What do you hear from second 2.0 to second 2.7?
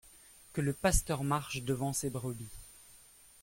brebis.